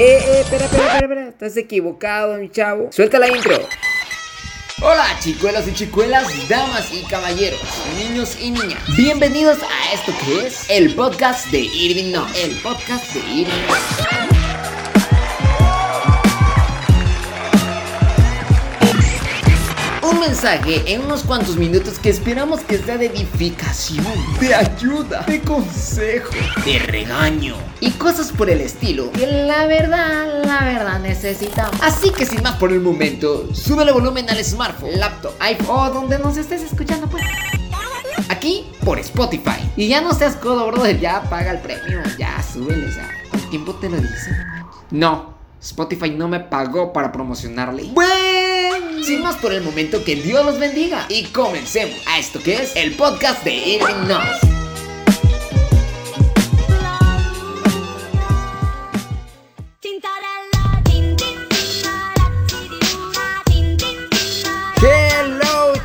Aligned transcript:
Eh, 0.00 0.16
eh, 0.16 0.40
espera, 0.40 0.64
espera, 0.64 0.84
espera, 0.84 0.98
espera. 1.02 1.28
Estás 1.28 1.56
equivocado, 1.58 2.38
mi 2.38 2.48
chavo. 2.48 2.90
Suelta 2.90 3.18
la 3.18 3.28
intro. 3.28 3.68
Hola 4.80 5.04
chicuelos 5.20 5.68
y 5.68 5.74
chicuelas, 5.74 6.48
damas 6.48 6.90
y 6.90 7.02
caballeros, 7.02 7.60
niños 7.98 8.38
y 8.40 8.50
niñas. 8.50 8.82
Bienvenidos 8.96 9.58
a 9.62 9.92
esto 9.92 10.10
que 10.24 10.46
es 10.46 10.70
el 10.70 10.94
podcast 10.94 11.48
de 11.48 11.60
Irving 11.60 12.12
No. 12.12 12.26
El 12.34 12.52
podcast 12.62 13.12
de 13.12 13.20
Irving. 13.30 14.39
Un 20.20 20.26
mensaje 20.26 20.82
en 20.92 21.00
unos 21.00 21.22
cuantos 21.22 21.56
minutos 21.56 21.98
que 21.98 22.10
esperamos 22.10 22.60
que 22.60 22.76
sea 22.76 22.98
de 22.98 23.06
edificación, 23.06 24.04
de 24.38 24.54
ayuda, 24.54 25.22
de 25.22 25.40
consejo, 25.40 26.28
de 26.62 26.78
regaño 26.78 27.54
y 27.80 27.90
cosas 27.92 28.30
por 28.30 28.50
el 28.50 28.60
estilo 28.60 29.10
que 29.12 29.26
la 29.26 29.64
verdad, 29.64 30.44
la 30.44 30.60
verdad 30.62 31.00
necesitamos. 31.00 31.74
Así 31.80 32.10
que 32.10 32.26
sin 32.26 32.42
más 32.42 32.56
por 32.56 32.70
el 32.70 32.80
momento, 32.80 33.48
sube 33.54 33.82
el 33.84 33.94
volumen 33.94 34.28
al 34.28 34.44
smartphone, 34.44 35.00
laptop, 35.00 35.32
iPhone 35.40 35.68
o 35.70 35.90
donde 35.90 36.18
nos 36.18 36.36
estés 36.36 36.64
escuchando 36.64 37.06
pues. 37.06 37.24
Aquí 38.28 38.66
por 38.84 38.98
Spotify. 38.98 39.72
Y 39.74 39.88
ya 39.88 40.02
no 40.02 40.12
seas 40.12 40.36
codo, 40.36 40.66
brother, 40.66 41.00
ya 41.00 41.22
paga 41.30 41.52
el 41.52 41.60
premio, 41.60 42.02
ya 42.18 42.42
súbele, 42.42 42.88
o 42.88 42.92
sea, 42.92 43.08
el 43.32 43.48
tiempo 43.48 43.74
te 43.76 43.88
lo 43.88 43.96
dice. 43.96 44.36
No, 44.90 45.34
Spotify 45.62 46.10
no 46.10 46.28
me 46.28 46.40
pagó 46.40 46.92
para 46.92 47.10
promocionarle. 47.10 47.84
Bueno, 47.94 48.19
sin 49.04 49.22
más 49.22 49.36
por 49.36 49.52
el 49.52 49.62
momento, 49.62 50.04
que 50.04 50.16
Dios 50.16 50.44
los 50.44 50.58
bendiga. 50.58 51.06
Y 51.08 51.24
comencemos 51.24 51.98
a 52.06 52.18
esto 52.18 52.42
que 52.42 52.54
es 52.54 52.76
el 52.76 52.94
podcast 52.94 53.44
de 53.44 53.54
Irving 53.54 54.06
Knox. 54.06 54.60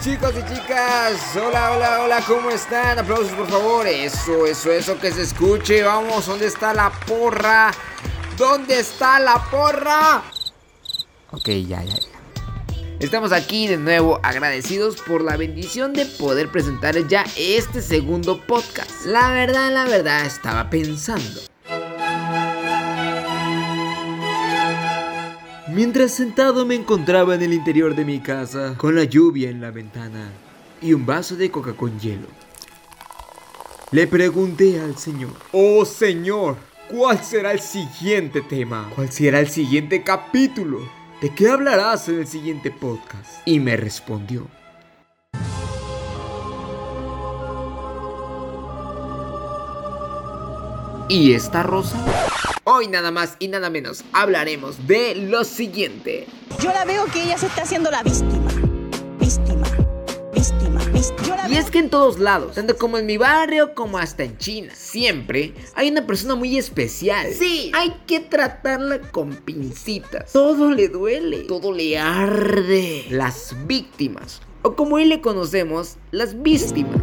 Chicos 0.03 0.33
y 0.37 0.53
chicas, 0.53 1.35
hola, 1.35 1.71
hola, 1.71 2.01
hola, 2.03 2.21
¿cómo 2.27 2.51
están? 2.51 2.99
Aplausos 2.99 3.31
por 3.31 3.47
favor, 3.47 3.87
eso, 3.87 4.45
eso, 4.45 4.71
eso, 4.71 4.99
que 4.99 5.11
se 5.11 5.23
escuche, 5.23 5.81
vamos, 5.81 6.27
¿dónde 6.27 6.45
está 6.45 6.75
la 6.75 6.91
porra? 6.91 7.71
¿Dónde 8.37 8.81
está 8.81 9.19
la 9.19 9.43
porra? 9.49 10.21
Ok, 11.31 11.47
ya, 11.67 11.81
ya. 11.81 12.14
Estamos 12.99 13.33
aquí 13.33 13.67
de 13.67 13.75
nuevo 13.75 14.21
agradecidos 14.23 15.01
por 15.01 15.21
la 15.21 15.35
bendición 15.35 15.91
de 15.91 16.05
poder 16.05 16.49
presentarles 16.49 17.09
ya 17.09 17.25
este 17.37 17.81
segundo 17.81 18.39
podcast. 18.39 19.05
La 19.05 19.33
verdad, 19.33 19.73
la 19.73 19.83
verdad, 19.83 20.25
estaba 20.25 20.69
pensando. 20.69 21.41
Mientras 25.67 26.13
sentado 26.13 26.65
me 26.65 26.75
encontraba 26.75 27.35
en 27.35 27.41
el 27.41 27.51
interior 27.51 27.95
de 27.95 28.05
mi 28.05 28.21
casa, 28.21 28.75
con 28.77 28.95
la 28.95 29.03
lluvia 29.03 29.49
en 29.49 29.59
la 29.59 29.71
ventana 29.71 30.31
y 30.81 30.93
un 30.93 31.05
vaso 31.05 31.35
de 31.35 31.51
coca 31.51 31.73
con 31.73 31.99
hielo. 31.99 32.27
Le 33.91 34.07
pregunté 34.07 34.79
al 34.79 34.97
Señor, 34.97 35.33
oh 35.51 35.83
Señor, 35.83 36.55
¿cuál 36.89 37.21
será 37.21 37.51
el 37.51 37.59
siguiente 37.59 38.41
tema? 38.41 38.89
¿Cuál 38.95 39.11
será 39.11 39.41
el 39.41 39.49
siguiente 39.49 40.01
capítulo? 40.01 41.04
¿De 41.25 41.33
qué 41.33 41.49
hablarás 41.49 42.07
en 42.07 42.19
el 42.19 42.27
siguiente 42.27 42.69
podcast? 42.69 43.41
Y 43.45 43.59
me 43.59 43.75
respondió, 43.75 44.47
¿Y 51.09 51.33
esta 51.33 51.63
rosa? 51.63 51.97
Hoy 52.63 52.89
nada 52.89 53.09
más 53.09 53.37
y 53.39 53.47
nada 53.47 53.71
menos 53.71 54.05
hablaremos 54.13 54.85
de 54.85 55.15
lo 55.15 55.43
siguiente. 55.45 56.27
Yo 56.61 56.71
la 56.71 56.85
veo 56.85 57.05
que 57.05 57.23
ella 57.23 57.39
se 57.39 57.47
está 57.47 57.63
haciendo 57.63 57.89
la 57.89 58.03
víctima. 58.03 58.51
Víctima. 59.19 59.64
Y 61.49 61.57
es 61.57 61.69
que 61.69 61.79
en 61.79 61.89
todos 61.89 62.19
lados, 62.19 62.55
tanto 62.55 62.77
como 62.77 62.97
en 62.97 63.05
mi 63.05 63.17
barrio 63.17 63.75
como 63.75 63.97
hasta 63.97 64.23
en 64.23 64.37
China, 64.37 64.73
siempre 64.75 65.53
hay 65.75 65.89
una 65.89 66.05
persona 66.05 66.35
muy 66.35 66.57
especial. 66.57 67.31
Sí, 67.33 67.71
hay 67.73 67.93
que 68.07 68.19
tratarla 68.19 68.99
con 68.99 69.35
pincitas. 69.35 70.33
Todo 70.33 70.71
le 70.71 70.87
duele, 70.87 71.43
todo 71.43 71.71
le 71.71 71.97
arde. 71.97 73.05
Las 73.09 73.55
víctimas, 73.67 74.41
o 74.65 74.75
como 74.75 74.95
hoy 74.95 75.05
le 75.05 75.21
conocemos, 75.21 75.97
las 76.09 76.41
víctimas. 76.41 76.99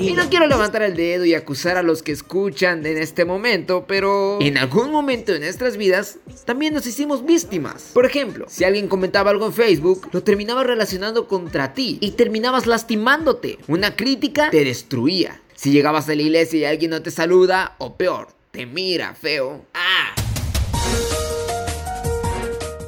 Y 0.00 0.12
no 0.14 0.28
quiero 0.30 0.46
levantar 0.46 0.82
el 0.82 0.96
dedo 0.96 1.26
y 1.26 1.34
acusar 1.34 1.76
a 1.76 1.82
los 1.82 2.02
que 2.02 2.10
escuchan 2.10 2.84
en 2.86 2.96
este 2.96 3.26
momento, 3.26 3.84
pero 3.86 4.38
en 4.40 4.56
algún 4.56 4.90
momento 4.90 5.32
de 5.32 5.40
nuestras 5.40 5.76
vidas 5.76 6.18
también 6.46 6.72
nos 6.72 6.86
hicimos 6.86 7.24
víctimas. 7.26 7.90
Por 7.92 8.06
ejemplo, 8.06 8.46
si 8.48 8.64
alguien 8.64 8.88
comentaba 8.88 9.30
algo 9.30 9.44
en 9.44 9.52
Facebook, 9.52 10.08
lo 10.10 10.22
terminaba 10.22 10.64
relacionando 10.64 11.28
contra 11.28 11.74
ti 11.74 11.98
y 12.00 12.12
terminabas 12.12 12.66
lastimándote. 12.66 13.58
Una 13.68 13.94
crítica 13.94 14.48
te 14.50 14.64
destruía. 14.64 15.42
Si 15.54 15.70
llegabas 15.70 16.08
a 16.08 16.14
la 16.14 16.22
iglesia 16.22 16.58
y 16.60 16.64
alguien 16.64 16.92
no 16.92 17.02
te 17.02 17.10
saluda, 17.10 17.76
o 17.76 17.96
peor, 17.96 18.28
te 18.52 18.64
mira 18.64 19.14
feo. 19.14 19.66
¡Ah! 19.74 20.14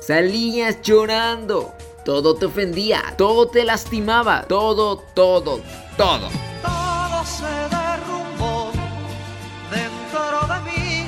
Salías 0.00 0.80
llorando. 0.82 1.74
Todo 2.04 2.34
te 2.34 2.44
ofendía, 2.44 3.02
todo 3.16 3.48
te 3.48 3.64
lastimaba, 3.64 4.42
todo, 4.42 4.98
todo, 4.98 5.60
todo. 5.96 6.28
todo 6.62 7.24
se 7.24 7.46
derrumbó 7.74 8.70
dentro 9.70 10.46
de 10.46 10.70
mí, 10.70 11.06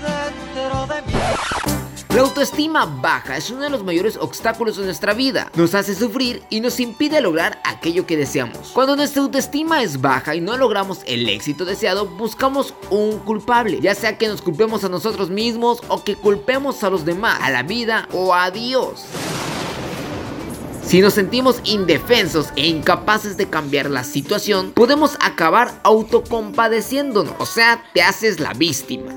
dentro 0.00 0.86
de 0.86 1.02
mí. 1.02 1.12
La 2.14 2.22
autoestima 2.22 2.86
baja 2.86 3.36
es 3.36 3.50
uno 3.50 3.60
de 3.60 3.68
los 3.68 3.84
mayores 3.84 4.16
obstáculos 4.16 4.78
de 4.78 4.86
nuestra 4.86 5.12
vida. 5.12 5.50
Nos 5.54 5.74
hace 5.74 5.94
sufrir 5.94 6.42
y 6.48 6.60
nos 6.60 6.80
impide 6.80 7.20
lograr 7.20 7.60
aquello 7.64 8.06
que 8.06 8.16
deseamos. 8.16 8.70
Cuando 8.72 8.96
nuestra 8.96 9.20
autoestima 9.20 9.82
es 9.82 10.00
baja 10.00 10.34
y 10.34 10.40
no 10.40 10.56
logramos 10.56 11.00
el 11.04 11.28
éxito 11.28 11.66
deseado, 11.66 12.06
buscamos 12.06 12.72
un 12.88 13.18
culpable. 13.18 13.80
Ya 13.82 13.94
sea 13.94 14.16
que 14.16 14.28
nos 14.28 14.40
culpemos 14.40 14.82
a 14.84 14.88
nosotros 14.88 15.28
mismos 15.28 15.82
o 15.88 16.02
que 16.04 16.16
culpemos 16.16 16.82
a 16.84 16.88
los 16.88 17.04
demás, 17.04 17.38
a 17.42 17.50
la 17.50 17.62
vida 17.64 18.08
o 18.12 18.32
a 18.32 18.50
Dios. 18.50 19.04
Si 20.84 21.00
nos 21.00 21.14
sentimos 21.14 21.60
indefensos 21.64 22.48
e 22.56 22.66
incapaces 22.66 23.36
de 23.36 23.48
cambiar 23.48 23.88
la 23.88 24.04
situación, 24.04 24.72
podemos 24.72 25.16
acabar 25.20 25.72
autocompadeciéndonos, 25.84 27.34
o 27.38 27.46
sea, 27.46 27.82
te 27.94 28.02
haces 28.02 28.40
la 28.40 28.52
víctima. 28.52 29.14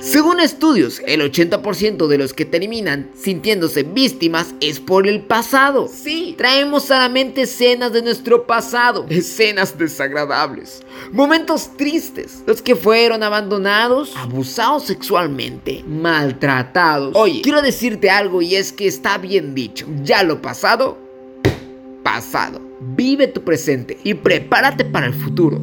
Según 0.00 0.38
estudios, 0.38 1.02
el 1.06 1.20
80% 1.20 2.06
de 2.06 2.18
los 2.18 2.32
que 2.32 2.44
terminan 2.44 3.10
sintiéndose 3.16 3.82
víctimas 3.82 4.54
es 4.60 4.78
por 4.78 5.08
el 5.08 5.22
pasado. 5.22 5.88
Sí, 5.92 6.34
traemos 6.38 6.90
a 6.92 7.00
la 7.00 7.08
mente 7.08 7.42
escenas 7.42 7.92
de 7.92 8.02
nuestro 8.02 8.46
pasado, 8.46 9.06
escenas 9.08 9.76
desagradables, 9.76 10.82
momentos 11.10 11.76
tristes, 11.76 12.44
los 12.46 12.62
que 12.62 12.76
fueron 12.76 13.24
abandonados, 13.24 14.14
abusados 14.16 14.84
sexualmente, 14.84 15.82
maltratados. 15.84 17.16
Oye, 17.16 17.42
quiero 17.42 17.60
decirte 17.60 18.08
algo 18.08 18.40
y 18.40 18.54
es 18.54 18.72
que 18.72 18.86
está 18.86 19.18
bien 19.18 19.54
dicho, 19.54 19.86
ya 20.04 20.22
lo 20.22 20.40
pasado, 20.40 20.96
pasado. 22.04 22.60
Vive 22.80 23.26
tu 23.26 23.42
presente 23.42 23.98
y 24.04 24.14
prepárate 24.14 24.84
para 24.84 25.06
el 25.06 25.14
futuro. 25.14 25.60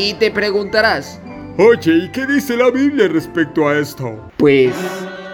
Y 0.00 0.14
te 0.14 0.30
preguntarás, 0.30 1.20
Oye, 1.58 1.92
¿y 2.04 2.08
qué 2.12 2.24
dice 2.24 2.56
la 2.56 2.70
Biblia 2.70 3.08
respecto 3.08 3.66
a 3.66 3.76
esto? 3.76 4.30
Pues 4.36 4.72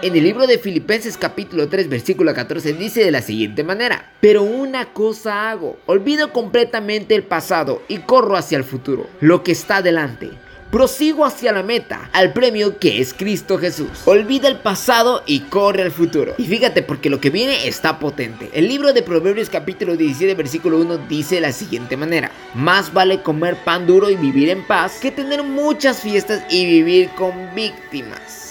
en 0.01 0.15
el 0.15 0.23
libro 0.23 0.47
de 0.47 0.57
Filipenses 0.57 1.19
capítulo 1.19 1.69
3 1.69 1.87
versículo 1.87 2.33
14 2.33 2.73
dice 2.73 3.03
de 3.03 3.11
la 3.11 3.21
siguiente 3.21 3.63
manera, 3.63 4.11
pero 4.21 4.41
una 4.41 4.91
cosa 4.91 5.51
hago, 5.51 5.77
olvido 5.85 6.33
completamente 6.33 7.13
el 7.13 7.21
pasado 7.21 7.83
y 7.87 7.99
corro 7.99 8.37
hacia 8.37 8.57
el 8.57 8.63
futuro, 8.63 9.05
lo 9.21 9.43
que 9.43 9.51
está 9.51 9.83
delante. 9.83 10.31
Prosigo 10.75 11.23
hacia 11.23 11.53
la 11.53 11.63
meta, 11.63 12.09
al 12.11 12.33
premio 12.33 12.79
que 12.79 12.99
es 12.99 13.13
Cristo 13.13 13.57
Jesús. 13.57 14.01
Olvida 14.03 14.49
el 14.49 14.59
pasado 14.59 15.23
y 15.25 15.39
corre 15.39 15.83
al 15.83 15.91
futuro. 15.93 16.35
Y 16.37 16.47
fíjate 16.47 16.81
porque 16.83 17.09
lo 17.09 17.21
que 17.21 17.29
viene 17.29 17.65
está 17.65 17.97
potente. 17.97 18.49
El 18.51 18.67
libro 18.67 18.91
de 18.91 19.01
Proverbios 19.01 19.49
capítulo 19.49 19.95
17 19.95 20.35
versículo 20.35 20.77
1 20.79 20.97
dice 21.07 21.35
de 21.35 21.41
la 21.41 21.53
siguiente 21.53 21.95
manera. 21.95 22.29
Más 22.55 22.91
vale 22.91 23.23
comer 23.23 23.55
pan 23.63 23.87
duro 23.87 24.09
y 24.09 24.17
vivir 24.17 24.49
en 24.49 24.67
paz 24.67 24.97
que 25.01 25.11
tener 25.11 25.43
muchas 25.43 26.01
fiestas 26.01 26.43
y 26.49 26.65
vivir 26.65 27.09
con 27.11 27.55
víctimas. 27.55 28.44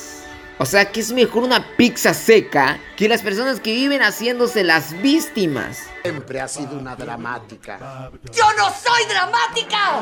O 0.56 0.66
sea 0.66 0.92
que 0.92 1.00
es 1.00 1.12
mejor 1.12 1.42
una 1.42 1.76
pizza 1.76 2.14
seca 2.14 2.78
que 2.96 3.08
las 3.08 3.22
personas 3.22 3.58
que 3.58 3.74
viven 3.74 4.02
haciéndose 4.02 4.62
las 4.62 5.00
víctimas. 5.02 5.82
Siempre 6.02 6.40
ha 6.40 6.46
sido 6.46 6.78
una 6.78 6.94
dramática. 6.94 8.10
¡Yo 8.32 8.44
no 8.56 8.66
soy 8.70 9.04
dramática! 9.08 10.00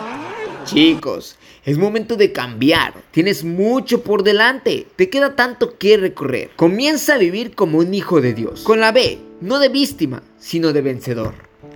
Chicos, 0.67 1.39
es 1.65 1.79
momento 1.79 2.17
de 2.17 2.33
cambiar. 2.33 2.93
Tienes 3.13 3.45
mucho 3.45 4.03
por 4.03 4.23
delante. 4.23 4.87
Te 4.95 5.09
queda 5.09 5.37
tanto 5.37 5.79
que 5.79 5.97
recorrer. 5.97 6.51
Comienza 6.55 7.15
a 7.15 7.19
vivir 7.19 7.55
como 7.55 7.79
un 7.79 7.95
hijo 7.95 8.21
de 8.21 8.35
Dios. 8.35 8.61
Con 8.61 8.81
la 8.81 8.93
B, 8.93 9.21
no 9.41 9.59
de 9.59 9.71
víctima, 9.71 10.23
sino 10.39 10.75
de 10.75 10.83
vencedor. 10.83 11.35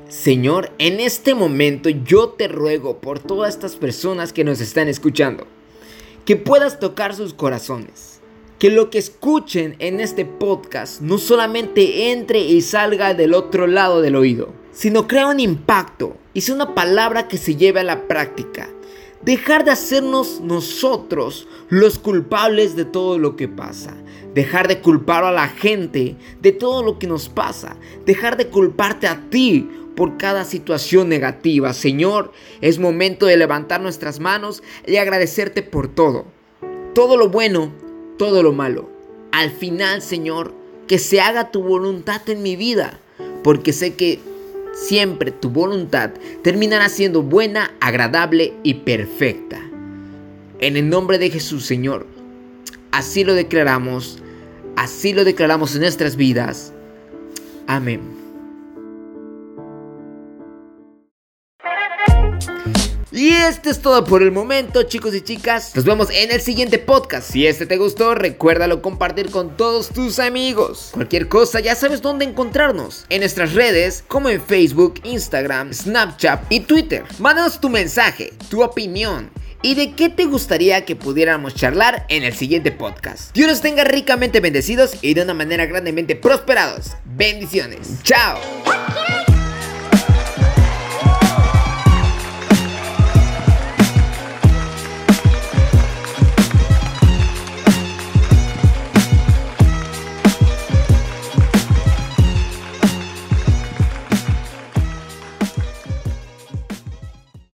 Señor, 0.08 0.70
en 0.79 1.00
este 1.00 1.34
momento 1.34 1.88
yo 1.88 2.29
te 2.29 2.46
ruego 2.46 3.00
por 3.00 3.20
todas 3.20 3.55
estas 3.55 3.76
personas 3.76 4.34
que 4.34 4.44
nos 4.44 4.61
están 4.61 4.88
escuchando, 4.88 5.46
que 6.26 6.37
puedas 6.37 6.79
tocar 6.79 7.14
sus 7.14 7.32
corazones. 7.32 8.20
Que 8.58 8.70
lo 8.70 8.88
que 8.88 8.97
escuchen 8.97 9.76
en 9.81 10.00
este 10.00 10.25
podcast 10.25 11.03
no 11.03 11.19
solamente 11.19 12.11
entre 12.11 12.41
y 12.41 12.62
salga 12.62 13.12
del 13.12 13.35
otro 13.35 13.67
lado 13.67 14.00
del 14.00 14.17
oído, 14.17 14.55
sino 14.73 15.06
crea 15.06 15.26
un 15.26 15.41
impacto 15.41 16.17
y 16.32 16.41
sea 16.41 16.55
una 16.55 16.75
palabra 16.75 17.29
que 17.29 17.37
se 17.37 17.56
lleve 17.56 17.81
a 17.81 17.85
la 17.85 18.08
práctica. 18.08 18.70
Dejar 19.23 19.64
de 19.64 19.73
hacernos 19.73 20.41
nosotros 20.41 21.49
los 21.69 21.99
culpables 21.99 22.76
de 22.76 22.87
todo 22.87 23.19
lo 23.19 23.37
que 23.37 23.49
pasa. 23.49 23.94
Dejar 24.32 24.69
de 24.69 24.81
culpar 24.81 25.25
a 25.25 25.32
la 25.32 25.49
gente 25.49 26.17
de 26.41 26.53
todo 26.53 26.82
lo 26.82 26.99
que 26.99 27.06
nos 27.06 27.29
pasa. 27.29 27.76
Dejar 28.06 28.37
de 28.37 28.49
culparte 28.49 29.06
a 29.06 29.29
ti 29.29 29.69
por 29.97 30.17
cada 30.17 30.44
situación 30.44 31.08
negativa. 31.08 31.75
Señor, 31.75 32.32
es 32.61 32.79
momento 32.79 33.26
de 33.26 33.37
levantar 33.37 33.81
nuestras 33.81 34.20
manos 34.20 34.62
y 34.87 34.97
agradecerte 34.97 35.62
por 35.62 35.88
todo. 35.88 36.26
Todo 36.94 37.17
lo 37.17 37.29
bueno, 37.29 37.73
todo 38.16 38.42
lo 38.42 38.52
malo. 38.52 38.90
Al 39.32 39.50
final, 39.50 40.02
Señor, 40.02 40.54
que 40.86 40.98
se 40.98 41.20
haga 41.20 41.50
tu 41.50 41.62
voluntad 41.62 42.28
en 42.28 42.42
mi 42.42 42.56
vida. 42.56 42.98
Porque 43.42 43.72
sé 43.72 43.94
que 43.94 44.20
siempre 44.74 45.30
tu 45.30 45.50
voluntad 45.50 46.10
terminará 46.42 46.88
siendo 46.88 47.22
buena, 47.22 47.72
agradable 47.80 48.54
y 48.62 48.74
perfecta. 48.74 49.60
En 50.58 50.76
el 50.76 50.88
nombre 50.88 51.18
de 51.18 51.30
Jesús, 51.30 51.64
Señor, 51.64 52.06
así 52.90 53.24
lo 53.24 53.34
declaramos, 53.34 54.22
así 54.76 55.12
lo 55.12 55.24
declaramos 55.24 55.74
en 55.74 55.82
nuestras 55.82 56.16
vidas. 56.16 56.72
Amén. 57.66 58.25
Y 63.16 63.30
esto 63.30 63.70
es 63.70 63.80
todo 63.80 64.04
por 64.04 64.22
el 64.22 64.30
momento, 64.30 64.82
chicos 64.82 65.14
y 65.14 65.22
chicas. 65.22 65.74
Nos 65.74 65.86
vemos 65.86 66.10
en 66.10 66.30
el 66.30 66.42
siguiente 66.42 66.78
podcast. 66.78 67.30
Si 67.30 67.46
este 67.46 67.64
te 67.64 67.78
gustó, 67.78 68.14
recuérdalo 68.14 68.82
compartir 68.82 69.30
con 69.30 69.56
todos 69.56 69.88
tus 69.88 70.18
amigos. 70.18 70.90
Cualquier 70.92 71.26
cosa, 71.26 71.60
ya 71.60 71.74
sabes 71.74 72.02
dónde 72.02 72.26
encontrarnos. 72.26 73.06
En 73.08 73.20
nuestras 73.20 73.54
redes, 73.54 74.04
como 74.06 74.28
en 74.28 74.42
Facebook, 74.42 75.00
Instagram, 75.02 75.72
Snapchat 75.72 76.52
y 76.52 76.60
Twitter. 76.60 77.04
Mándanos 77.18 77.58
tu 77.58 77.70
mensaje, 77.70 78.34
tu 78.50 78.62
opinión. 78.62 79.30
¿Y 79.62 79.76
de 79.76 79.94
qué 79.94 80.10
te 80.10 80.26
gustaría 80.26 80.84
que 80.84 80.94
pudiéramos 80.94 81.54
charlar 81.54 82.04
en 82.10 82.22
el 82.22 82.34
siguiente 82.34 82.70
podcast? 82.70 83.34
Dios 83.34 83.48
los 83.48 83.62
tenga 83.62 83.84
ricamente 83.84 84.40
bendecidos 84.40 84.92
y 85.00 85.14
de 85.14 85.22
una 85.22 85.32
manera 85.32 85.64
grandemente 85.64 86.16
prosperados. 86.16 86.90
Bendiciones. 87.06 88.02
Chao. 88.02 88.38